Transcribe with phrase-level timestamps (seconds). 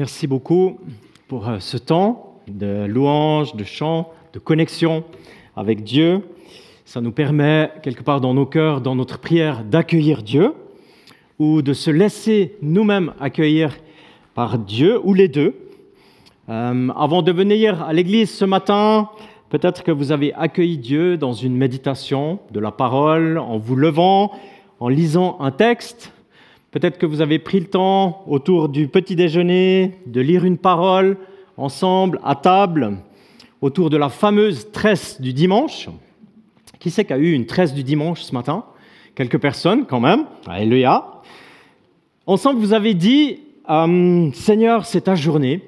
[0.00, 0.78] Merci beaucoup
[1.28, 5.04] pour euh, ce temps de louange, de chant, de connexion
[5.54, 6.22] avec Dieu.
[6.86, 10.54] Ça nous permet, quelque part dans nos cœurs, dans notre prière, d'accueillir Dieu
[11.38, 13.76] ou de se laisser nous-mêmes accueillir
[14.32, 15.54] par Dieu ou les deux.
[16.48, 19.10] Euh, avant de venir à l'église ce matin,
[19.50, 24.32] peut-être que vous avez accueilli Dieu dans une méditation de la parole, en vous levant,
[24.78, 26.10] en lisant un texte.
[26.70, 31.16] Peut-être que vous avez pris le temps autour du petit déjeuner de lire une parole
[31.56, 32.98] ensemble à table
[33.60, 35.88] autour de la fameuse tresse du dimanche.
[36.78, 38.64] Qui c'est qui a eu une tresse du dimanche ce matin?
[39.16, 40.26] Quelques personnes quand même.
[40.46, 41.04] Alléluia.
[42.26, 45.62] Ensemble, vous avez dit, euh, Seigneur, c'est ta journée.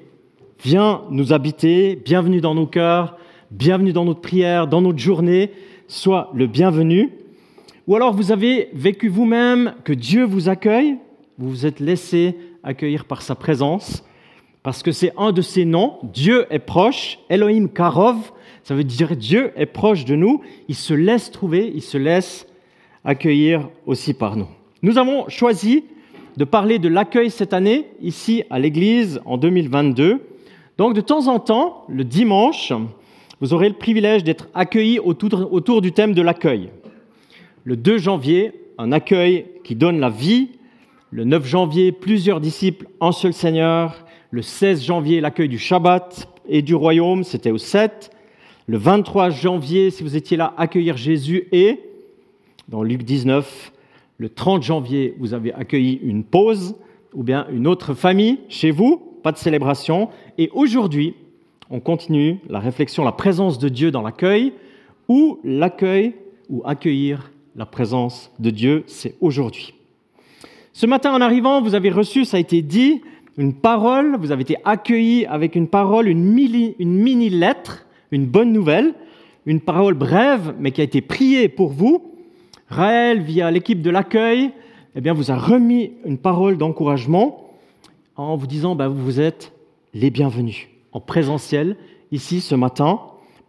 [0.63, 3.17] Viens nous habiter, bienvenue dans nos cœurs,
[3.51, 5.51] bienvenue dans notre prière, dans notre journée,
[5.89, 7.11] sois le bienvenu.
[7.87, 10.97] Ou alors vous avez vécu vous-même que Dieu vous accueille,
[11.37, 14.05] vous vous êtes laissé accueillir par sa présence,
[14.61, 18.31] parce que c'est un de ses noms, Dieu est proche, Elohim Karov,
[18.63, 22.47] ça veut dire Dieu est proche de nous, il se laisse trouver, il se laisse
[23.03, 24.47] accueillir aussi par nous.
[24.81, 25.83] Nous avons choisi
[26.37, 30.21] de parler de l'accueil cette année, ici à l'Église, en 2022.
[30.77, 32.71] Donc de temps en temps, le dimanche,
[33.41, 36.69] vous aurez le privilège d'être accueillis autour, du thème de l'accueil.
[37.63, 40.49] Le 2 janvier, un accueil qui donne la vie.
[41.11, 44.05] Le 9 janvier, plusieurs disciples, un seul Seigneur.
[44.31, 48.11] Le 16 janvier, l'accueil du Shabbat et du royaume, c'était au 7.
[48.67, 51.79] Le 23 janvier, si vous étiez là, accueillir Jésus et,
[52.67, 53.71] dans Luc 19,
[54.17, 56.75] le 30 janvier, vous avez accueilli une pause
[57.13, 60.09] ou bien une autre famille chez vous pas de célébration.
[60.37, 61.15] Et aujourd'hui,
[61.71, 64.53] on continue la réflexion, la présence de Dieu dans l'accueil,
[65.07, 66.13] ou l'accueil,
[66.49, 69.73] ou accueillir la présence de Dieu, c'est aujourd'hui.
[70.73, 73.01] Ce matin, en arrivant, vous avez reçu, ça a été dit,
[73.37, 78.93] une parole, vous avez été accueilli avec une parole, une mini, une bonne nouvelle,
[79.45, 82.11] une parole brève, mais qui a été priée pour vous.
[82.69, 84.51] Raël, via l'équipe de l'accueil,
[84.95, 87.49] eh bien, vous a remis une parole d'encouragement
[88.15, 89.53] en vous disant bah, vous êtes
[89.93, 91.77] les bienvenus en présentiel
[92.11, 92.99] ici ce matin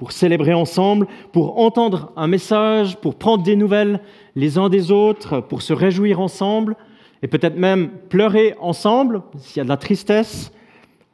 [0.05, 4.01] pour célébrer ensemble, pour entendre un message, pour prendre des nouvelles
[4.37, 6.77] les uns des autres, pour se réjouir ensemble
[7.23, 10.53] et peut-être même pleurer ensemble s'il y a de la tristesse.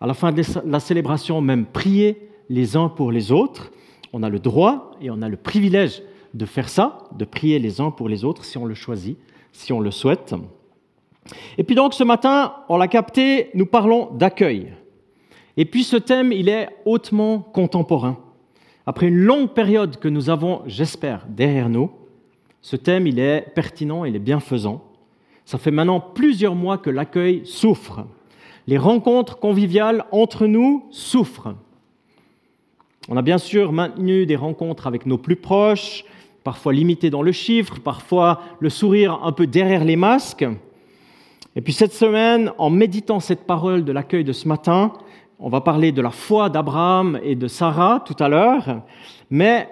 [0.01, 3.71] À la fin de la célébration, même prier les uns pour les autres.
[4.13, 6.03] On a le droit et on a le privilège
[6.35, 9.17] de faire ça, de prier les uns pour les autres si on le choisit,
[9.53, 10.35] si on le souhaite.
[11.59, 14.73] Et puis donc ce matin, on l'a capté, nous parlons d'accueil.
[15.57, 18.19] Et puis ce thème, il est hautement contemporain.
[18.87, 21.91] Après une longue période que nous avons, j'espère, derrière nous,
[22.63, 24.85] ce thème, il est pertinent, il est bienfaisant.
[25.45, 28.07] Ça fait maintenant plusieurs mois que l'accueil souffre.
[28.67, 31.55] Les rencontres conviviales entre nous souffrent.
[33.09, 36.05] On a bien sûr maintenu des rencontres avec nos plus proches,
[36.45, 40.47] parfois limitées dans le chiffre, parfois le sourire un peu derrière les masques.
[41.57, 44.93] Et puis cette semaine, en méditant cette parole de l'accueil de ce matin,
[45.41, 48.83] on va parler de la foi d'Abraham et de Sarah tout à l'heure,
[49.31, 49.69] mais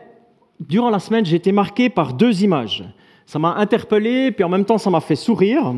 [0.59, 2.85] durant la semaine, j'ai été marqué par deux images.
[3.27, 5.75] Ça m'a interpellé, puis en même temps, ça m'a fait sourire.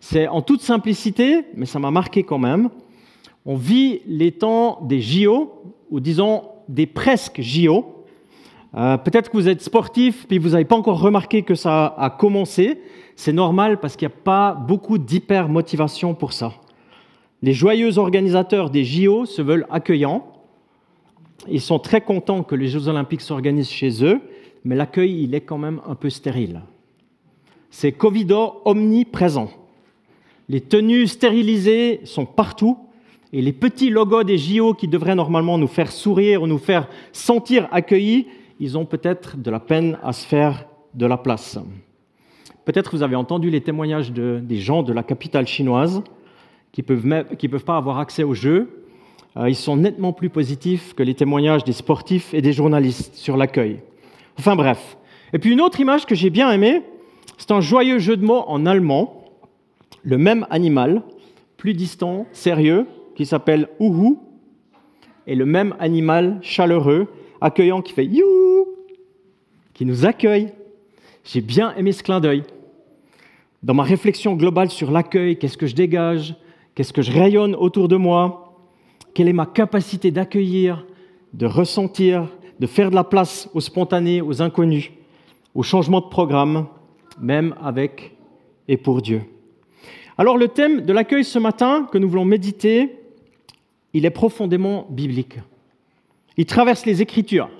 [0.00, 2.70] C'est en toute simplicité, mais ça m'a marqué quand même.
[3.46, 5.52] On vit les temps des JO,
[5.90, 8.04] ou disons des presque JO.
[8.74, 12.10] Euh, peut-être que vous êtes sportif, puis vous n'avez pas encore remarqué que ça a
[12.10, 12.80] commencé.
[13.14, 16.52] C'est normal parce qu'il n'y a pas beaucoup d'hyper-motivation pour ça.
[17.42, 20.26] Les joyeux organisateurs des JO se veulent accueillants.
[21.48, 24.20] Ils sont très contents que les Jeux olympiques s'organisent chez eux,
[24.64, 26.60] mais l'accueil, il est quand même un peu stérile.
[27.70, 29.48] C'est Covido omniprésent.
[30.50, 32.76] Les tenues stérilisées sont partout
[33.32, 36.88] et les petits logos des JO qui devraient normalement nous faire sourire ou nous faire
[37.12, 38.26] sentir accueillis,
[38.58, 41.58] ils ont peut-être de la peine à se faire de la place.
[42.64, 46.02] Peut-être vous avez entendu les témoignages des gens de la capitale chinoise
[46.72, 48.84] qui ne peuvent, peuvent pas avoir accès aux Jeux.
[49.36, 53.36] Euh, ils sont nettement plus positifs que les témoignages des sportifs et des journalistes sur
[53.36, 53.80] l'accueil.
[54.38, 54.96] Enfin bref.
[55.32, 56.82] Et puis une autre image que j'ai bien aimée,
[57.38, 59.24] c'est un joyeux jeu de mots en allemand,
[60.02, 61.02] le même animal,
[61.56, 64.16] plus distant, sérieux, qui s'appelle Uhu,
[65.26, 67.08] et le même animal chaleureux,
[67.40, 68.66] accueillant, qui fait You,
[69.74, 70.52] qui nous accueille.
[71.24, 72.42] J'ai bien aimé ce clin d'œil.
[73.62, 76.34] Dans ma réflexion globale sur l'accueil, qu'est-ce que je dégage,
[76.80, 78.54] qu'est-ce que je rayonne autour de moi,
[79.12, 80.86] quelle est ma capacité d'accueillir,
[81.34, 82.26] de ressentir,
[82.58, 84.90] de faire de la place aux spontanés, aux inconnus,
[85.54, 86.68] aux changements de programme,
[87.20, 88.16] même avec
[88.66, 89.20] et pour Dieu?
[90.16, 92.96] Alors le thème de l'accueil ce matin que nous voulons méditer,
[93.92, 95.36] il est profondément biblique.
[96.38, 97.50] Il traverse les Écritures.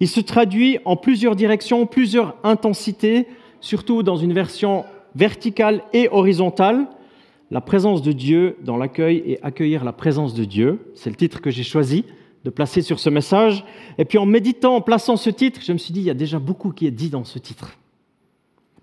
[0.00, 3.26] Il se traduit en plusieurs directions, plusieurs intensités,
[3.60, 6.86] surtout dans une version verticale et horizontale.
[7.50, 11.40] La présence de Dieu dans l'accueil et accueillir la présence de Dieu, c'est le titre
[11.40, 12.04] que j'ai choisi
[12.44, 13.64] de placer sur ce message.
[13.98, 16.14] Et puis en méditant, en plaçant ce titre, je me suis dit, il y a
[16.14, 17.76] déjà beaucoup qui est dit dans ce titre.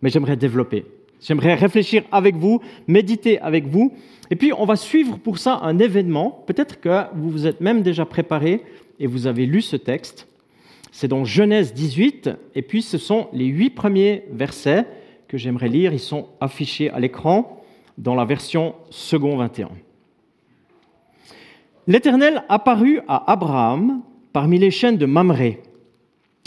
[0.01, 0.85] Mais j'aimerais développer.
[1.21, 3.93] J'aimerais réfléchir avec vous, méditer avec vous.
[4.31, 6.43] Et puis on va suivre pour ça un événement.
[6.47, 8.63] Peut-être que vous vous êtes même déjà préparé
[8.99, 10.27] et vous avez lu ce texte.
[10.91, 14.85] C'est dans Genèse 18, et puis ce sont les huit premiers versets
[15.27, 15.93] que j'aimerais lire.
[15.93, 17.60] Ils sont affichés à l'écran
[18.01, 19.69] dans la version second 21.
[21.87, 24.01] L'Éternel apparut à Abraham
[24.33, 25.61] parmi les chaînes de Mamré,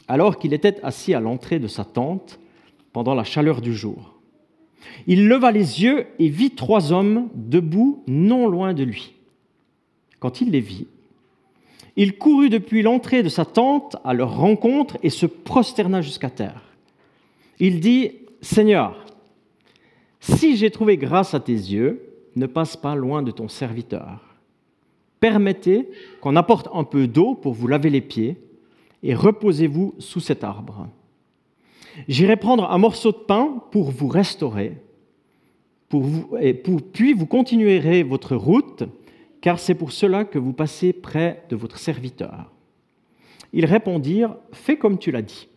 [0.09, 2.41] alors qu'il était assis à l'entrée de sa tente
[2.93, 4.15] pendant la chaleur du jour.
[5.07, 9.15] Il leva les yeux et vit trois hommes debout non loin de lui.
[10.19, 10.89] Quand il les vit,
[11.97, 16.63] il courut depuis l'entrée de sa tente à leur rencontre et se prosterna jusqu'à terre.
[17.61, 18.11] Il dit,
[18.41, 19.04] Seigneur,
[20.25, 22.01] si j'ai trouvé grâce à tes yeux,
[22.35, 24.21] ne passe pas loin de ton serviteur.
[25.21, 25.89] Permettez
[26.23, 28.39] qu'on apporte un peu d'eau pour vous laver les pieds
[29.03, 30.89] et reposez-vous sous cet arbre.
[32.09, 34.79] J'irai prendre un morceau de pain pour vous restaurer,
[35.91, 38.85] puis vous continuerez votre route
[39.43, 42.51] car c'est pour cela que vous passez près de votre serviteur.
[43.53, 45.49] Ils répondirent, Fais comme tu l'as dit.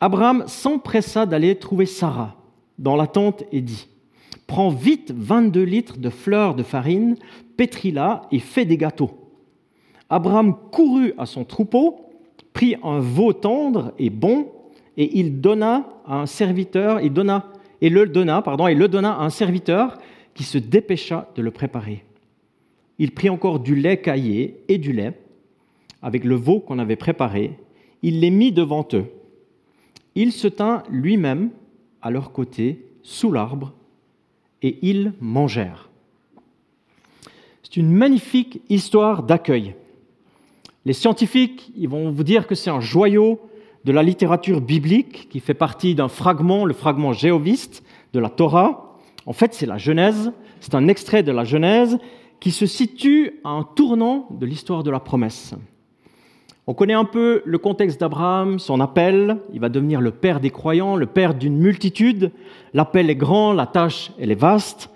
[0.00, 2.39] Abraham s'empressa d'aller trouver Sarah
[2.80, 3.86] dans la tente et dit,
[4.48, 7.14] Prends vite 22 litres de fleurs de farine,
[7.56, 9.12] pétris-la et fais des gâteaux.
[10.08, 12.10] Abraham courut à son troupeau,
[12.52, 14.48] prit un veau tendre et bon,
[14.96, 19.12] et il donna à un serviteur, il donna, et le donna, pardon, et le donna
[19.12, 19.98] à un serviteur
[20.34, 22.04] qui se dépêcha de le préparer
[23.00, 25.18] il prit encore du lait caillé et du lait,
[26.02, 27.58] avec le veau qu'on avait préparé,
[28.02, 29.06] il les mit devant eux.
[30.14, 31.48] Il se tint lui-même
[32.02, 33.72] à leur côté, sous l'arbre,
[34.62, 35.88] et ils mangèrent.
[37.62, 39.74] C'est une magnifique histoire d'accueil.
[40.84, 43.40] Les scientifiques vont vous dire que c'est un joyau
[43.84, 47.82] de la littérature biblique qui fait partie d'un fragment, le fragment géoviste
[48.12, 48.98] de la Torah.
[49.26, 51.98] En fait, c'est la Genèse, c'est un extrait de la Genèse
[52.40, 55.54] qui se situe à un tournant de l'histoire de la promesse.
[56.66, 60.50] On connaît un peu le contexte d'Abraham, son appel, il va devenir le père des
[60.50, 62.30] croyants, le père d'une multitude,
[62.74, 64.90] l'appel est grand, la tâche elle est vaste.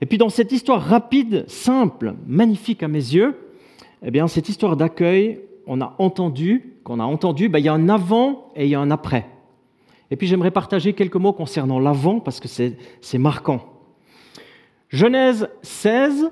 [0.00, 3.36] Et puis dans cette histoire rapide, simple, magnifique à mes yeux,
[4.02, 7.74] eh bien cette histoire d'accueil, on a entendu, qu'on a entendu, ben, il y a
[7.74, 9.26] un avant et il y a un après.
[10.10, 13.60] Et puis j'aimerais partager quelques mots concernant l'avant parce que c'est marquant.
[14.88, 16.30] Genèse 16,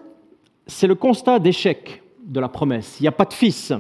[0.67, 2.99] c'est le constat d'échec de la promesse.
[2.99, 3.73] Il n'y a pas de fils.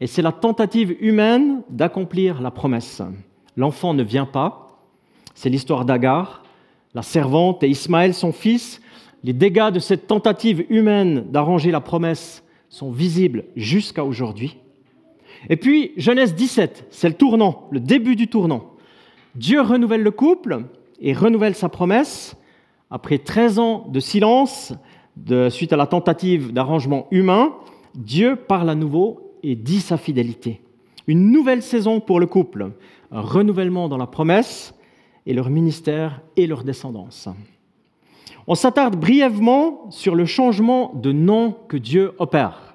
[0.00, 3.02] Et c'est la tentative humaine d'accomplir la promesse.
[3.56, 4.80] L'enfant ne vient pas.
[5.34, 6.42] C'est l'histoire d'Agar,
[6.94, 8.80] la servante, et Ismaël, son fils.
[9.22, 14.58] Les dégâts de cette tentative humaine d'arranger la promesse sont visibles jusqu'à aujourd'hui.
[15.48, 18.72] Et puis, Genèse 17, c'est le tournant, le début du tournant.
[19.34, 20.64] Dieu renouvelle le couple
[21.00, 22.36] et renouvelle sa promesse.
[22.90, 24.72] Après 13 ans de silence,
[25.50, 27.54] suite à la tentative d'arrangement humain,
[27.94, 30.60] Dieu parle à nouveau et dit sa fidélité.
[31.06, 32.72] Une nouvelle saison pour le couple,
[33.12, 34.74] un renouvellement dans la promesse
[35.26, 37.28] et leur ministère et leur descendance.
[38.46, 42.74] On s'attarde brièvement sur le changement de nom que Dieu opère.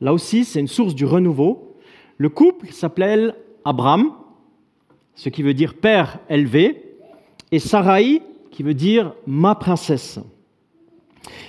[0.00, 1.76] Là aussi, c'est une source du renouveau.
[2.18, 4.12] Le couple s'appelle Abraham,
[5.14, 6.96] ce qui veut dire père élevé,
[7.52, 10.18] et Sarai, qui veut dire ma princesse.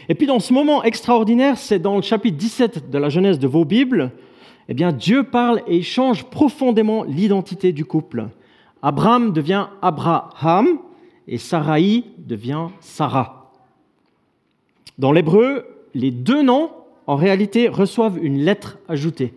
[0.10, 3.48] Et puis dans ce moment extraordinaire, c'est dans le chapitre 17 de la Genèse de
[3.48, 4.12] vos Bibles,
[4.68, 8.30] eh bien Dieu parle et change profondément l'identité du couple.
[8.82, 10.80] Abraham devient Abraham
[11.28, 13.52] et Sarai devient Sarah.
[14.98, 16.72] Dans l'hébreu, les deux noms,
[17.08, 19.34] en réalité, reçoivent une lettre ajoutée.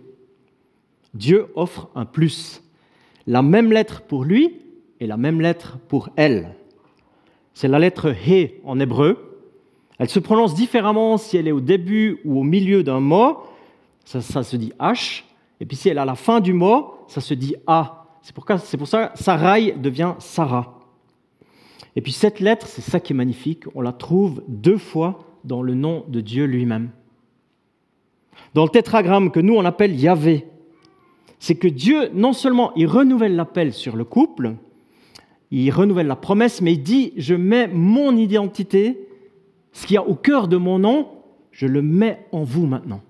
[1.14, 2.62] Dieu offre un plus.
[3.26, 4.60] La même lettre pour lui
[5.00, 6.54] et la même lettre pour elle.
[7.54, 9.33] C'est la lettre He en hébreu,
[9.98, 13.38] elle se prononce différemment si elle est au début ou au milieu d'un mot,
[14.04, 15.22] ça, se dit H,
[15.60, 18.06] et puis si elle est à la fin du mot, ça se dit A.
[18.22, 20.80] C'est pour, pour ça que Sarai devient Sarah.
[21.96, 25.62] Et puis cette lettre, c'est ça qui est magnifique, on la trouve deux fois dans
[25.62, 26.90] le nom de Dieu lui-même.
[28.54, 30.46] Dans le tétragramme que nous on appelle Yahvé,
[31.38, 34.54] c'est que Dieu, non seulement il renouvelle l'appel sur le couple,
[35.50, 38.98] il renouvelle la promesse, mais il dit, je mets mon identité
[39.74, 41.08] ce qu'il y a au cœur de mon nom,
[41.50, 43.00] je le mets en vous maintenant.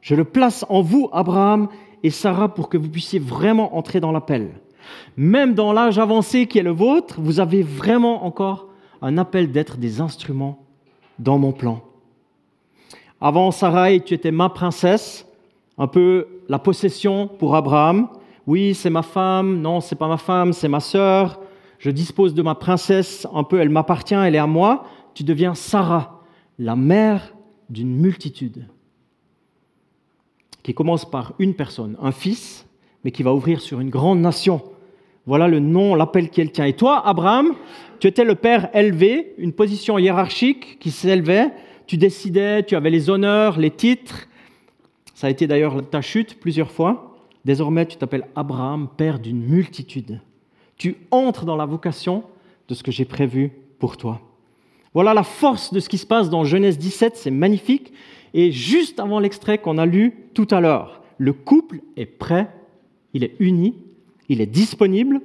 [0.00, 1.68] Je le place en vous, Abraham
[2.02, 4.52] et Sarah, pour que vous puissiez vraiment entrer dans l'appel.
[5.16, 8.68] Même dans l'âge avancé qui est le vôtre, vous avez vraiment encore
[9.02, 10.64] un appel d'être des instruments
[11.18, 11.80] dans mon plan.
[13.20, 15.26] Avant Sarai, tu étais ma princesse,
[15.76, 18.08] un peu la possession pour Abraham.
[18.46, 21.40] Oui, c'est ma femme, non, c'est pas ma femme, c'est ma sœur.
[21.80, 24.84] Je dispose de ma princesse, un peu, elle m'appartient, elle est à moi.
[25.18, 26.22] Tu deviens Sarah,
[26.60, 27.34] la mère
[27.70, 28.68] d'une multitude
[30.62, 32.68] qui commence par une personne, un fils,
[33.02, 34.62] mais qui va ouvrir sur une grande nation.
[35.26, 36.66] Voilà le nom, l'appel qu'elle tient.
[36.66, 37.56] Et toi, Abraham,
[37.98, 41.50] tu étais le père élevé, une position hiérarchique qui s'élevait.
[41.88, 44.28] Tu décidais, tu avais les honneurs, les titres.
[45.14, 47.18] Ça a été d'ailleurs ta chute plusieurs fois.
[47.44, 50.20] Désormais, tu t'appelles Abraham, père d'une multitude.
[50.76, 52.22] Tu entres dans la vocation
[52.68, 54.20] de ce que j'ai prévu pour toi.
[54.94, 57.92] Voilà la force de ce qui se passe dans Genèse 17, c'est magnifique.
[58.34, 62.48] Et juste avant l'extrait qu'on a lu tout à l'heure, le couple est prêt,
[63.14, 63.74] il est uni,
[64.28, 65.20] il est disponible.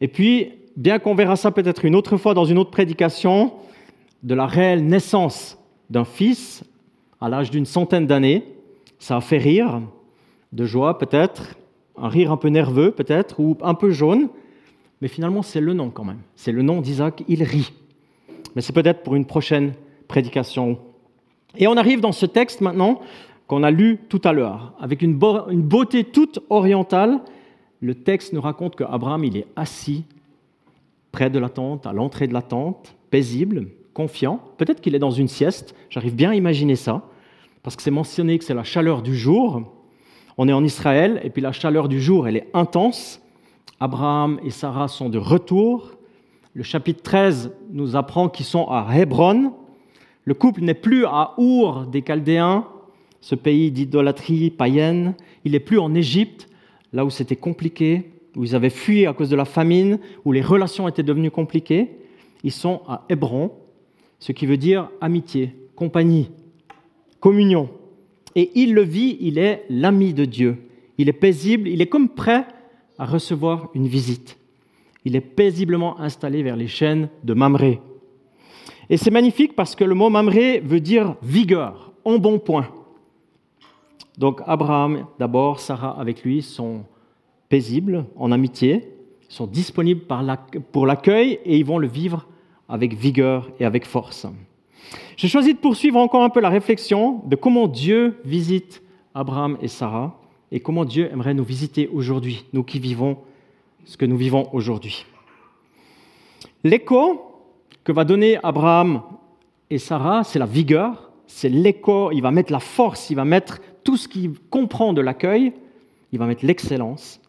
[0.00, 3.52] Et puis, bien qu'on verra ça peut-être une autre fois dans une autre prédication,
[4.22, 5.58] de la réelle naissance
[5.88, 6.62] d'un fils
[7.20, 8.44] à l'âge d'une centaine d'années,
[8.98, 9.80] ça a fait rire,
[10.52, 11.56] de joie peut-être,
[11.96, 14.28] un rire un peu nerveux peut-être, ou un peu jaune,
[15.00, 16.20] mais finalement c'est le nom quand même.
[16.36, 17.72] C'est le nom d'Isaac, il rit.
[18.54, 19.72] Mais c'est peut-être pour une prochaine
[20.08, 20.78] prédication
[21.56, 23.00] et on arrive dans ce texte maintenant
[23.46, 27.20] qu'on a lu tout à l'heure, avec une, beauté toute orientale.
[27.80, 30.04] Le texte nous raconte qu'Abraham, il est assis
[31.10, 34.40] près de la tente, à l'entrée de la tente, paisible, confiant.
[34.58, 37.02] Peut-être qu'il est dans une sieste, j'arrive bien à imaginer ça,
[37.64, 39.62] parce que c'est mentionné que c'est la chaleur du jour.
[40.38, 43.20] On est en Israël, et puis la chaleur du jour, elle est intense.
[43.80, 45.96] Abraham et Sarah sont de retour.
[46.54, 49.52] Le chapitre 13 nous apprend qu'ils sont à Hébron,
[50.24, 52.66] le couple n'est plus à Our des Chaldéens,
[53.20, 55.14] ce pays d'idolâtrie païenne.
[55.44, 56.48] Il n'est plus en Égypte,
[56.92, 60.42] là où c'était compliqué, où ils avaient fui à cause de la famine, où les
[60.42, 61.90] relations étaient devenues compliquées.
[62.44, 63.52] Ils sont à Hébron,
[64.18, 66.30] ce qui veut dire amitié, compagnie,
[67.18, 67.68] communion.
[68.36, 70.58] Et il le vit, il est l'ami de Dieu.
[70.98, 72.46] Il est paisible, il est comme prêt
[72.98, 74.38] à recevoir une visite.
[75.04, 77.80] Il est paisiblement installé vers les chaînes de Mamré.
[78.88, 82.68] Et c'est magnifique parce que le mot Mamré veut dire vigueur, en bon point.
[84.18, 86.84] Donc Abraham, d'abord, Sarah avec lui sont
[87.48, 88.92] paisibles, en amitié,
[89.28, 90.02] sont disponibles
[90.72, 92.26] pour l'accueil et ils vont le vivre
[92.68, 94.26] avec vigueur et avec force.
[95.16, 98.82] J'ai choisi de poursuivre encore un peu la réflexion de comment Dieu visite
[99.14, 103.18] Abraham et Sarah et comment Dieu aimerait nous visiter aujourd'hui, nous qui vivons
[103.90, 105.04] ce que nous vivons aujourd'hui.
[106.62, 107.42] L'écho
[107.82, 109.02] que va donner Abraham
[109.68, 113.58] et Sarah, c'est la vigueur, c'est l'écho, il va mettre la force, il va mettre
[113.82, 115.52] tout ce qu'il comprend de l'accueil,
[116.12, 117.20] il va mettre l'excellence.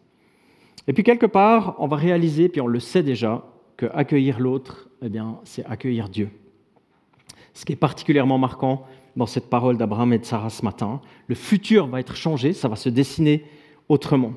[0.86, 3.44] Et puis quelque part, on va réaliser, puis on le sait déjà,
[3.76, 6.30] que accueillir l'autre, eh bien, c'est accueillir Dieu.
[7.54, 11.34] Ce qui est particulièrement marquant dans cette parole d'Abraham et de Sarah ce matin, le
[11.34, 13.44] futur va être changé, ça va se dessiner
[13.88, 14.34] autrement.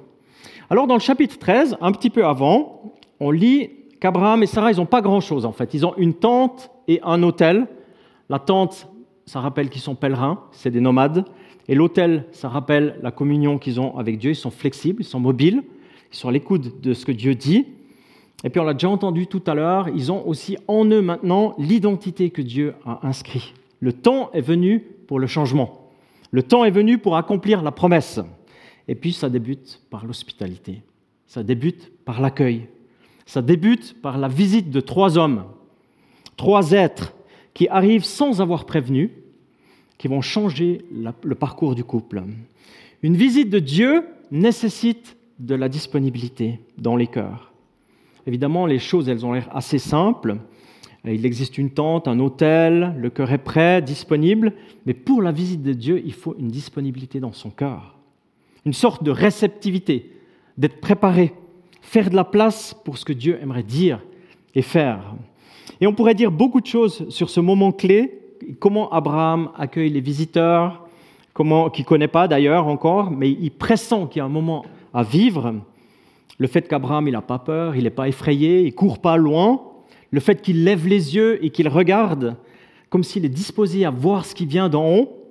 [0.70, 3.70] Alors dans le chapitre 13, un petit peu avant, on lit
[4.00, 5.76] qu'Abraham et Sarah, ils n'ont pas grand-chose en fait.
[5.76, 7.68] Ils ont une tente et un hôtel.
[8.30, 8.88] La tente,
[9.26, 11.26] ça rappelle qu'ils sont pèlerins, c'est des nomades.
[11.68, 14.32] Et l'hôtel, ça rappelle la communion qu'ils ont avec Dieu.
[14.32, 15.64] Ils sont flexibles, ils sont mobiles,
[16.12, 17.68] ils sont à l'écoute de ce que Dieu dit.
[18.44, 21.54] Et puis on l'a déjà entendu tout à l'heure, ils ont aussi en eux maintenant
[21.60, 23.54] l'identité que Dieu a inscrite.
[23.80, 25.92] Le temps est venu pour le changement.
[26.32, 28.20] Le temps est venu pour accomplir la promesse.
[28.88, 30.82] Et puis ça débute par l'hospitalité.
[31.28, 32.68] Ça débute par l'accueil,
[33.26, 35.46] ça débute par la visite de trois hommes,
[36.38, 37.14] trois êtres
[37.54, 39.12] qui arrivent sans avoir prévenu,
[39.98, 42.24] qui vont changer le parcours du couple.
[43.02, 47.54] Une visite de Dieu nécessite de la disponibilité dans les cœurs.
[48.28, 50.38] Évidemment, les choses, elles ont l'air assez simples.
[51.06, 54.54] Il existe une tente, un hôtel, le cœur est prêt, disponible,
[54.86, 57.95] mais pour la visite de Dieu, il faut une disponibilité dans son cœur,
[58.66, 60.12] une sorte de réceptivité,
[60.58, 61.34] d'être préparé,
[61.82, 64.00] faire de la place pour ce que Dieu aimerait dire
[64.56, 65.16] et faire.
[65.82, 68.20] Et on pourrait dire beaucoup de choses sur ce moment clé,
[68.60, 70.88] comment Abraham accueille les visiteurs,
[71.34, 74.66] comment, qu'il ne connaît pas d'ailleurs encore, mais il pressent qu'il y a un moment
[74.94, 75.54] à vivre.
[76.38, 79.62] Le fait qu'Abraham, il n'a pas peur, il n'est pas effrayé, il court pas loin.
[80.12, 82.38] Le fait qu'il lève les yeux et qu'il regarde
[82.90, 85.25] comme s'il est disposé à voir ce qui vient d'en haut.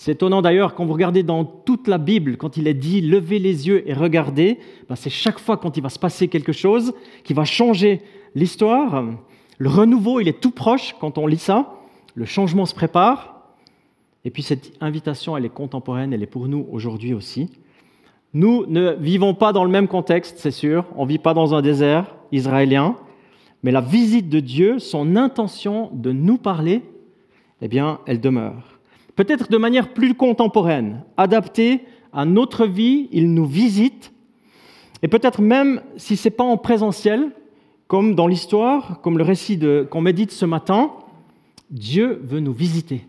[0.00, 3.40] C'est étonnant d'ailleurs quand vous regardez dans toute la Bible, quand il est dit levez
[3.40, 6.94] les yeux et regardez, ben, c'est chaque fois quand il va se passer quelque chose
[7.24, 8.00] qui va changer
[8.36, 9.04] l'histoire.
[9.58, 11.74] Le renouveau, il est tout proche quand on lit ça.
[12.14, 13.42] Le changement se prépare.
[14.24, 17.50] Et puis cette invitation, elle est contemporaine, elle est pour nous aujourd'hui aussi.
[18.34, 20.84] Nous ne vivons pas dans le même contexte, c'est sûr.
[20.94, 22.94] On ne vit pas dans un désert israélien.
[23.64, 26.82] Mais la visite de Dieu, son intention de nous parler,
[27.62, 28.77] eh bien, elle demeure.
[29.18, 31.80] Peut-être de manière plus contemporaine, adaptée
[32.12, 34.12] à notre vie, il nous visite.
[35.02, 37.32] Et peut-être même si ce n'est pas en présentiel,
[37.88, 39.58] comme dans l'histoire, comme le récit
[39.90, 40.92] qu'on médite ce matin,
[41.68, 43.08] Dieu veut nous visiter.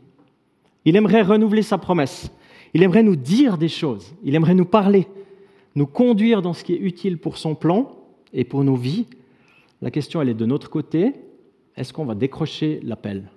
[0.83, 2.31] Il aimerait renouveler sa promesse.
[2.73, 4.11] Il aimerait nous dire des choses.
[4.23, 5.05] Il aimerait nous parler,
[5.75, 7.91] nous conduire dans ce qui est utile pour son plan
[8.33, 9.05] et pour nos vies.
[9.79, 11.13] La question, elle est de notre côté.
[11.77, 13.29] Est-ce qu'on va décrocher l'appel?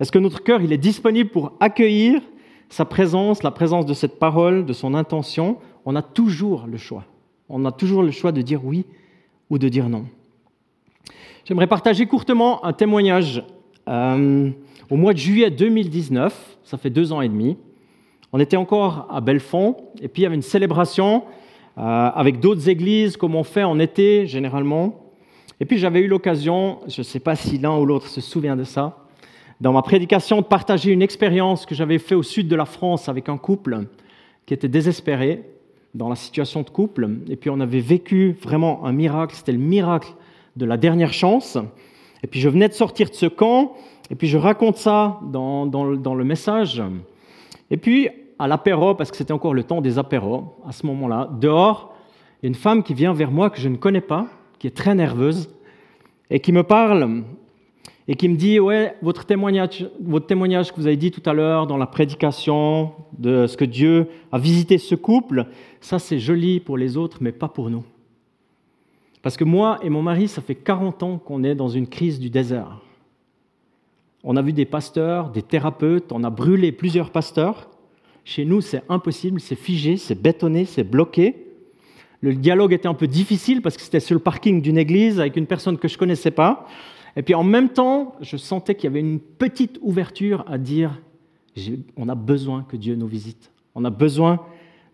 [0.00, 2.20] Est-ce que notre cœur, il est disponible pour accueillir
[2.68, 5.58] sa présence, la présence de cette parole, de son intention?
[5.84, 7.04] On a toujours le choix.
[7.48, 8.84] On a toujours le choix de dire oui
[9.50, 10.06] ou de dire non.
[11.44, 13.44] J'aimerais partager courtement un témoignage.
[13.86, 14.50] Euh,
[14.90, 17.56] au mois de juillet 2019, ça fait deux ans et demi,
[18.32, 21.24] on était encore à Belfond, et puis il y avait une célébration
[21.78, 25.12] euh, avec d'autres églises, comme on fait en été généralement.
[25.60, 28.56] Et puis j'avais eu l'occasion, je ne sais pas si l'un ou l'autre se souvient
[28.56, 29.03] de ça,
[29.60, 33.08] dans ma prédication de partager une expérience que j'avais faite au sud de la France
[33.08, 33.86] avec un couple
[34.46, 35.42] qui était désespéré
[35.94, 37.08] dans la situation de couple.
[37.28, 40.12] Et puis on avait vécu vraiment un miracle, c'était le miracle
[40.56, 41.56] de la dernière chance.
[42.22, 43.74] Et puis je venais de sortir de ce camp,
[44.10, 46.82] et puis je raconte ça dans, dans, le message.
[47.70, 48.08] Et puis
[48.38, 51.94] à l'apéro, parce que c'était encore le temps des apéros, à ce moment-là, dehors,
[52.42, 54.26] il y a une femme qui vient vers moi que je ne connais pas,
[54.58, 55.48] qui est très nerveuse,
[56.30, 57.22] et qui me parle
[58.06, 61.32] et qui me dit Ouais, votre témoignage, votre témoignage que vous avez dit tout à
[61.32, 65.46] l'heure dans la prédication de ce que Dieu a visité ce couple,
[65.80, 67.84] ça c'est joli pour les autres, mais pas pour nous.
[69.22, 72.20] Parce que moi et mon mari, ça fait 40 ans qu'on est dans une crise
[72.20, 72.80] du désert.
[74.22, 77.68] On a vu des pasteurs, des thérapeutes, on a brûlé plusieurs pasteurs.
[78.24, 81.46] Chez nous, c'est impossible, c'est figé, c'est bétonné, c'est bloqué.
[82.20, 85.36] Le dialogue était un peu difficile parce que c'était sur le parking d'une église avec
[85.36, 86.66] une personne que je ne connaissais pas.
[87.16, 91.00] Et puis en même temps, je sentais qu'il y avait une petite ouverture à dire,
[91.96, 93.52] on a besoin que Dieu nous visite.
[93.74, 94.40] On a besoin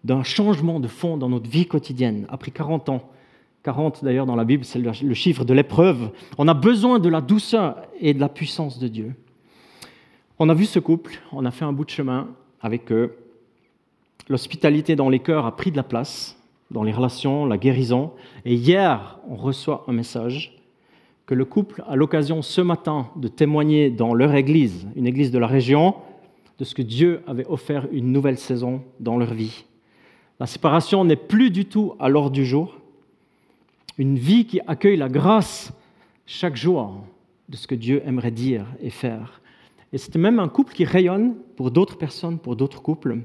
[0.04, 2.26] d'un changement de fond dans notre vie quotidienne.
[2.28, 3.10] Après 40 ans,
[3.62, 6.10] 40 d'ailleurs dans la Bible, c'est le chiffre de l'épreuve.
[6.38, 9.14] On a besoin de la douceur et de la puissance de Dieu.
[10.38, 12.28] On a vu ce couple, on a fait un bout de chemin
[12.62, 13.16] avec eux.
[14.28, 16.38] L'hospitalité dans les cœurs a pris de la place,
[16.70, 18.12] dans les relations, la guérison.
[18.44, 20.56] Et hier, on reçoit un message
[21.30, 25.38] que le couple a l'occasion ce matin de témoigner dans leur église, une église de
[25.38, 25.94] la région,
[26.58, 29.64] de ce que Dieu avait offert une nouvelle saison dans leur vie.
[30.40, 32.80] La séparation n'est plus du tout à l'ordre du jour.
[33.96, 35.72] Une vie qui accueille la grâce
[36.26, 36.96] chaque jour
[37.48, 39.40] de ce que Dieu aimerait dire et faire.
[39.92, 43.18] Et c'est même un couple qui rayonne pour d'autres personnes, pour d'autres couples,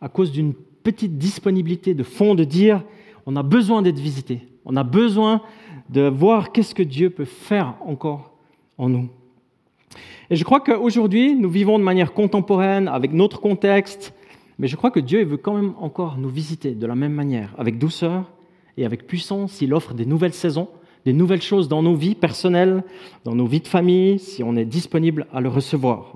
[0.00, 2.82] à cause d'une petite disponibilité de fond de dire
[3.26, 5.42] on a besoin d'être visité, on a besoin
[5.90, 8.32] de voir qu'est-ce que Dieu peut faire encore
[8.78, 9.08] en nous.
[10.30, 14.14] Et je crois qu'aujourd'hui, nous vivons de manière contemporaine, avec notre contexte,
[14.58, 17.54] mais je crois que Dieu veut quand même encore nous visiter de la même manière,
[17.58, 18.30] avec douceur
[18.76, 19.60] et avec puissance.
[19.60, 20.68] Il offre des nouvelles saisons,
[21.04, 22.82] des nouvelles choses dans nos vies personnelles,
[23.24, 26.14] dans nos vies de famille, si on est disponible à le recevoir.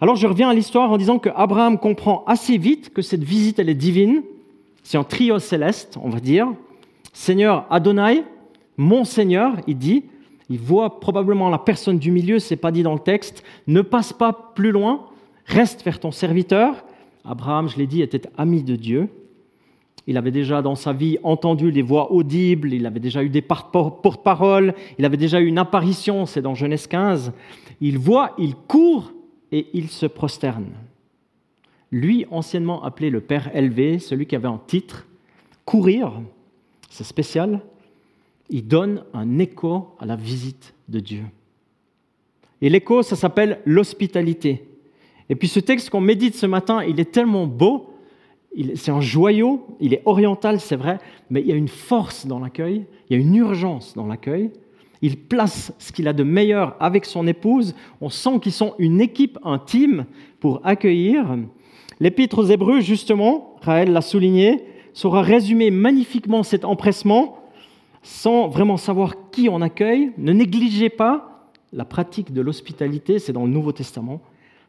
[0.00, 3.58] Alors je reviens à l'histoire en disant que Abraham comprend assez vite que cette visite,
[3.58, 4.22] elle est divine.
[4.82, 6.48] C'est un trio céleste, on va dire.
[7.16, 8.24] Seigneur Adonai,
[8.76, 10.04] mon Seigneur, il dit,
[10.50, 14.12] il voit probablement la personne du milieu, c'est pas dit dans le texte, ne passe
[14.12, 15.06] pas plus loin,
[15.46, 16.84] reste vers ton serviteur.
[17.24, 19.08] Abraham, je l'ai dit, était ami de Dieu.
[20.06, 23.40] Il avait déjà dans sa vie entendu des voix audibles, il avait déjà eu des
[23.40, 27.32] porte-paroles, il avait déjà eu une apparition, c'est dans Genèse 15.
[27.80, 29.10] Il voit, il court
[29.52, 30.66] et il se prosterne.
[31.90, 35.06] Lui, anciennement appelé le Père élevé, celui qui avait un titre,
[35.64, 36.20] courir,
[36.96, 37.60] c'est spécial,
[38.48, 41.24] il donne un écho à la visite de Dieu.
[42.62, 44.66] Et l'écho, ça s'appelle l'hospitalité.
[45.28, 47.90] Et puis ce texte qu'on médite ce matin, il est tellement beau
[48.74, 52.38] c'est un joyau, il est oriental, c'est vrai, mais il y a une force dans
[52.38, 54.50] l'accueil, il y a une urgence dans l'accueil.
[55.02, 57.74] Il place ce qu'il a de meilleur avec son épouse.
[58.00, 60.06] On sent qu'ils sont une équipe intime
[60.40, 61.36] pour accueillir.
[62.00, 64.64] L'épître aux Hébreux, justement, Raël l'a souligné,
[64.96, 67.38] saura résumer magnifiquement cet empressement
[68.02, 70.10] sans vraiment savoir qui on accueille.
[70.16, 74.22] Ne négligez pas la pratique de l'hospitalité, c'est dans le Nouveau Testament,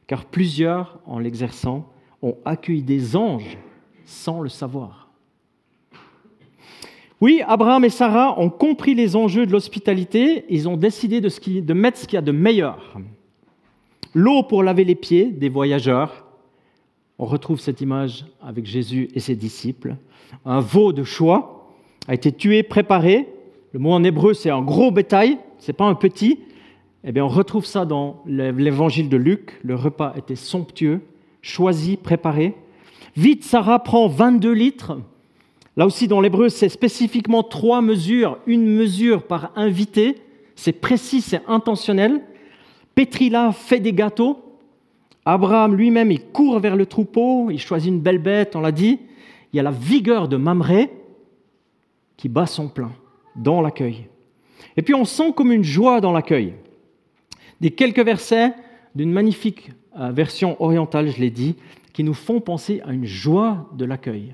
[0.06, 1.90] car plusieurs, en l'exerçant,
[2.22, 3.58] ont accueilli des anges
[4.04, 5.08] sans le savoir.
[7.22, 12.00] Oui, Abraham et Sarah ont compris les enjeux de l'hospitalité, ils ont décidé de, mettre
[12.00, 12.98] ce qu'il y a de meilleur.
[14.14, 16.27] l'eau pour laver les pieds des voyageurs.
[17.20, 19.96] On retrouve cette image avec Jésus et ses disciples.
[20.46, 21.74] Un veau de choix
[22.08, 23.28] a été tué, préparé.
[23.74, 26.40] Le mot en hébreu, c'est un gros bétail, c'est pas un petit.
[27.04, 29.60] Eh bien, on retrouve ça dans l'évangile de Luc.
[29.64, 31.02] Le repas était somptueux,
[31.42, 32.56] choisi, préparé.
[33.16, 35.00] Vite, Sarah prend 22 litres.
[35.76, 40.18] Là aussi, dans l'hébreu, c'est spécifiquement trois mesures, une mesure par invité.
[40.56, 42.22] C'est précis, c'est intentionnel.
[42.94, 44.47] Pétrila fait des gâteaux.
[45.30, 48.98] Abraham lui-même, il court vers le troupeau, il choisit une belle bête, on l'a dit.
[49.52, 50.90] Il y a la vigueur de Mamré
[52.16, 52.94] qui bat son plein
[53.36, 54.08] dans l'accueil.
[54.78, 56.54] Et puis on sent comme une joie dans l'accueil.
[57.60, 58.54] Des quelques versets
[58.96, 61.58] d'une magnifique euh, version orientale, je l'ai dit,
[61.92, 64.34] qui nous font penser à une joie de l'accueil.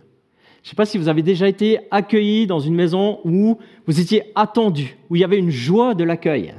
[0.61, 3.99] Je ne sais pas si vous avez déjà été accueilli dans une maison où vous
[3.99, 6.53] étiez attendu, où il y avait une joie de l'accueil,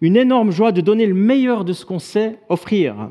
[0.00, 3.10] une énorme joie de donner le meilleur de ce qu'on sait offrir.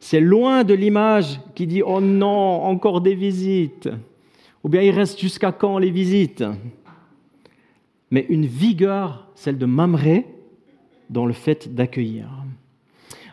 [0.00, 3.88] C'est loin de l'image qui dit Oh non, encore des visites,
[4.62, 6.44] ou bien il reste jusqu'à quand les visites?
[8.10, 10.26] Mais une vigueur, celle de Mamré,
[11.10, 12.28] dans le fait d'accueillir.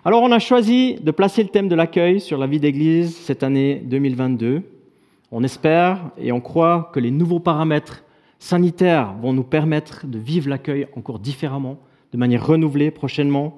[0.04, 3.44] Alors on a choisi de placer le thème de l'accueil sur la vie d'Église cette
[3.44, 4.62] année 2022.
[5.32, 8.04] On espère et on croit que les nouveaux paramètres
[8.40, 11.80] sanitaires vont nous permettre de vivre l'accueil encore différemment,
[12.12, 13.58] de manière renouvelée prochainement,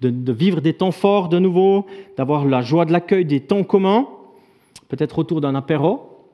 [0.00, 1.86] de, vivre des temps forts de nouveau,
[2.16, 4.08] d'avoir la joie de l'accueil, des temps communs,
[4.88, 6.26] peut-être autour d'un apéro,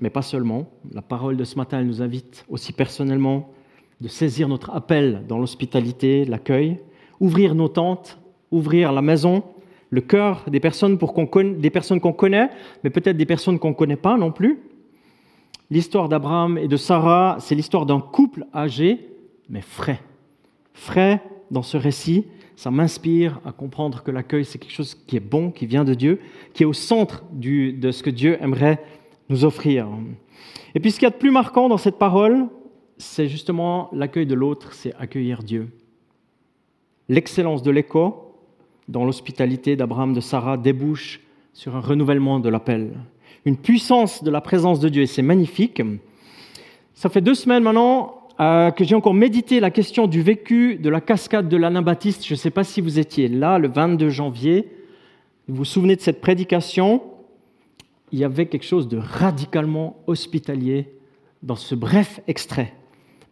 [0.00, 0.66] mais pas seulement.
[0.92, 3.50] La parole de ce matin, elle nous invite aussi personnellement
[4.00, 6.78] de saisir notre appel dans l'hospitalité, l'accueil,
[7.20, 8.18] ouvrir nos tentes,
[8.50, 9.44] ouvrir la maison,
[9.90, 12.50] le cœur des personnes qu'on des personnes qu'on connaît,
[12.82, 14.58] mais peut-être des personnes qu'on ne connaît pas non plus.
[15.70, 19.08] L'histoire d'Abraham et de Sarah, c'est l'histoire d'un couple âgé,
[19.48, 20.00] mais frais.
[20.74, 25.20] Frais dans ce récit, ça m'inspire à comprendre que l'accueil, c'est quelque chose qui est
[25.20, 26.20] bon, qui vient de Dieu,
[26.54, 28.82] qui est au centre de ce que Dieu aimerait
[29.28, 29.88] nous offrir.
[30.74, 32.46] Et puis ce qu'il y a de plus marquant dans cette parole,
[32.98, 35.68] c'est justement l'accueil de l'autre, c'est accueillir Dieu.
[37.08, 38.36] L'excellence de l'écho
[38.88, 41.20] dans l'hospitalité d'Abraham, de Sarah, débouche
[41.52, 42.92] sur un renouvellement de l'appel,
[43.44, 45.82] une puissance de la présence de Dieu, et c'est magnifique.
[46.94, 50.90] Ça fait deux semaines maintenant euh, que j'ai encore médité la question du vécu de
[50.90, 52.26] la cascade de l'Anabaptiste.
[52.26, 54.68] Je ne sais pas si vous étiez là le 22 janvier.
[55.46, 57.04] Vous vous souvenez de cette prédication?
[58.10, 60.88] Il y avait quelque chose de radicalement hospitalier
[61.44, 62.74] dans ce bref extrait.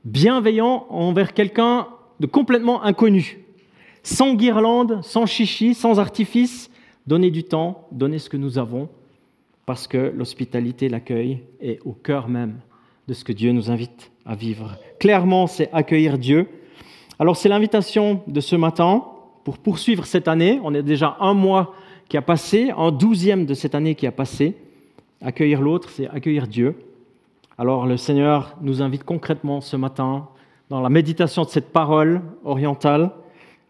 [0.04, 1.88] Bienveillant envers quelqu'un
[2.20, 3.40] de complètement inconnu,
[4.04, 6.70] sans guirlande, sans chichi, sans artifice,
[7.08, 8.88] donner du temps, donner ce que nous avons,
[9.66, 12.60] parce que l'hospitalité, l'accueil est au cœur même
[13.08, 14.76] de ce que Dieu nous invite à vivre.
[14.98, 16.48] Clairement, c'est accueillir Dieu.
[17.18, 19.04] Alors c'est l'invitation de ce matin
[19.44, 20.60] pour poursuivre cette année.
[20.62, 21.74] On est déjà un mois
[22.08, 24.56] qui a passé, un douzième de cette année qui a passé.
[25.20, 26.76] Accueillir l'autre, c'est accueillir Dieu.
[27.58, 30.28] Alors le Seigneur nous invite concrètement ce matin,
[30.70, 33.10] dans la méditation de cette parole orientale,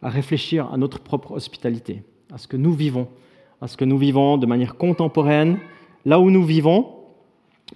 [0.03, 3.09] à réfléchir à notre propre hospitalité, à ce que nous vivons,
[3.61, 5.59] à ce que nous vivons de manière contemporaine,
[6.05, 6.95] là où nous vivons,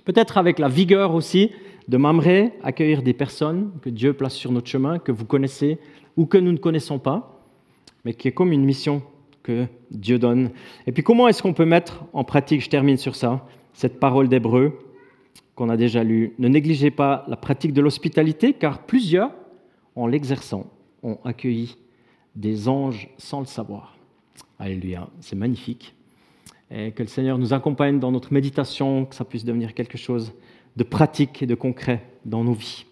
[0.04, 1.50] peut-être avec la vigueur aussi
[1.88, 5.78] de Mamré, accueillir des personnes que Dieu place sur notre chemin, que vous connaissez
[6.16, 7.42] ou que nous ne connaissons pas,
[8.04, 9.02] mais qui est comme une mission
[9.42, 10.50] que Dieu donne.
[10.86, 14.28] Et puis comment est-ce qu'on peut mettre en pratique, je termine sur ça, cette parole
[14.28, 14.78] d'Hébreu
[15.54, 16.34] qu'on a déjà lu.
[16.38, 19.30] Ne négligez pas la pratique de l'hospitalité, car plusieurs,
[19.94, 20.66] en l'exerçant,
[21.02, 21.76] ont accueilli
[22.34, 23.96] des anges sans le savoir.
[24.58, 25.94] Alléluia, c'est magnifique.
[26.70, 30.32] Et que le Seigneur nous accompagne dans notre méditation, que ça puisse devenir quelque chose
[30.76, 32.84] de pratique et de concret dans nos vies.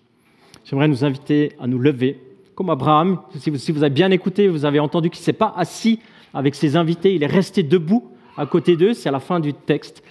[0.64, 2.20] J'aimerais nous inviter à nous lever,
[2.54, 3.20] comme Abraham.
[3.36, 6.00] Si vous, avez bien écouté, vous avez entendu qu'il ne s'est pas assis
[6.34, 9.52] avec ses invités, il est resté debout à côté d'eux, c'est à la fin du
[9.52, 10.02] texte,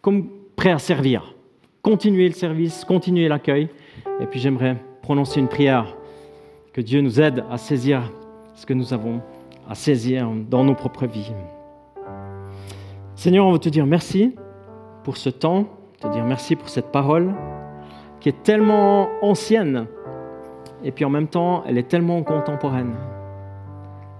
[0.00, 1.34] comme prêt à servir
[1.86, 3.68] continuer le service, continuer l'accueil.
[4.20, 5.96] Et puis j'aimerais prononcer une prière,
[6.72, 8.12] que Dieu nous aide à saisir
[8.56, 9.22] ce que nous avons
[9.68, 11.30] à saisir dans nos propres vies.
[13.14, 14.34] Seigneur, on veut te dire merci
[15.04, 15.75] pour ce temps,
[16.06, 17.34] te dire merci pour cette parole
[18.20, 19.86] qui est tellement ancienne
[20.84, 22.94] et puis en même temps, elle est tellement contemporaine.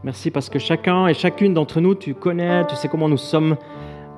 [0.02, 3.56] Merci parce que chacun et chacune d'entre nous, tu connais, tu sais comment nous sommes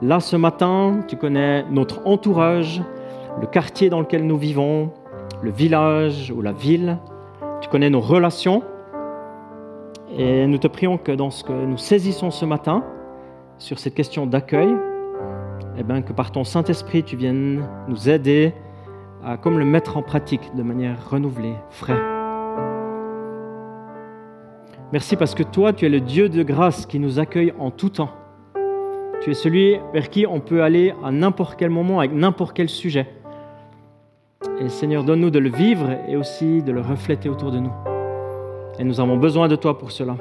[0.02, 2.82] là ce matin, tu connais notre entourage,
[3.40, 4.90] le quartier dans lequel nous vivons,
[5.42, 6.98] le village ou la ville.
[7.60, 8.62] Tu connais nos relations.
[10.16, 12.84] Et nous te prions que dans ce que nous saisissons ce matin,
[13.58, 14.74] sur cette question d'accueil,
[15.76, 18.52] eh bien, que par ton Saint-Esprit, tu viennes nous aider
[19.24, 21.98] à comme le mettre en pratique de manière renouvelée, frais.
[24.92, 27.90] Merci parce que toi, tu es le Dieu de grâce qui nous accueille en tout
[27.90, 28.10] temps.
[29.20, 32.68] Tu es celui vers qui on peut aller à n'importe quel moment avec n'importe quel
[32.68, 33.06] sujet.
[34.60, 37.72] Et Seigneur, donne-nous de le vivre et aussi de le refléter autour de nous.
[38.78, 40.16] Et nous avons besoin de toi pour cela.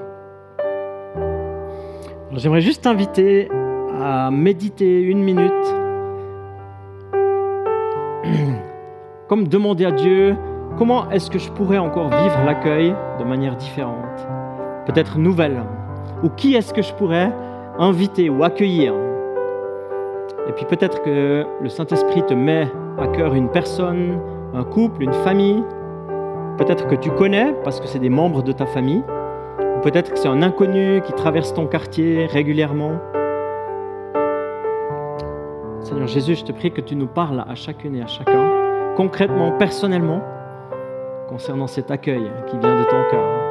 [2.34, 3.48] J'aimerais juste t'inviter
[4.00, 5.52] à méditer une minute,
[9.28, 10.36] comme demander à Dieu
[10.78, 14.28] comment est-ce que je pourrais encore vivre l'accueil de manière différente,
[14.86, 15.64] peut-être nouvelle,
[16.24, 17.34] ou qui est-ce que je pourrais
[17.80, 18.94] inviter ou accueillir?
[20.48, 24.20] Et puis peut-être que le Saint-Esprit te met à cœur une personne,
[24.54, 25.64] un couple, une famille,
[26.58, 29.04] peut-être que tu connais parce que c'est des membres de ta famille,
[29.60, 32.94] ou peut-être que c'est un inconnu qui traverse ton quartier régulièrement.
[35.88, 39.54] Seigneur Jésus, je te prie que tu nous parles à chacune et à chacun, concrètement,
[39.54, 40.22] personnellement,
[41.30, 43.47] concernant cet accueil qui vient de ton cœur.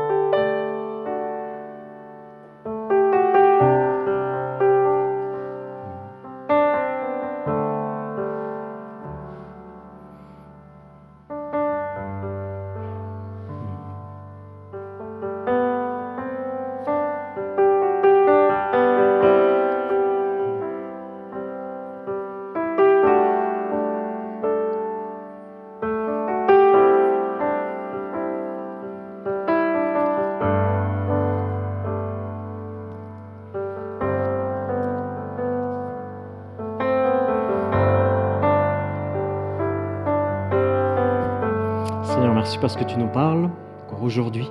[42.47, 43.51] Merci parce que tu nous parles
[43.85, 44.49] encore aujourd'hui.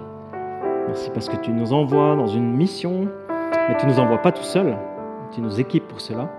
[0.85, 3.07] Merci parce que tu nous envoies dans une mission,
[3.69, 4.77] mais tu ne nous envoies pas tout seul.
[5.31, 6.29] Tu nous équipes pour cela,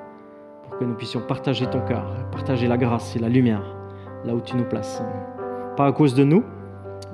[0.64, 3.62] pour que nous puissions partager ton cœur, partager la grâce et la lumière
[4.26, 5.02] là où tu nous places.
[5.78, 6.44] Pas à cause de nous,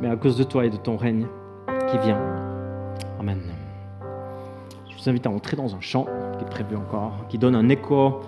[0.00, 1.28] mais à cause de toi et de ton règne
[1.87, 2.18] qui vient.
[3.20, 3.42] Amen.
[4.90, 7.68] Je vous invite à entrer dans un chant qui est prévu encore, qui donne un
[7.68, 8.18] écho